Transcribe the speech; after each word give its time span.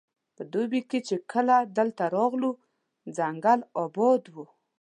په 0.35 0.43
دوبي 0.53 0.81
کې 0.89 0.99
چې 1.07 1.15
کله 1.31 1.55
دلته 1.77 2.03
راغلو 2.17 2.49
ځنګل 3.17 3.59
اباد 3.83 4.23
وو. 4.33 4.45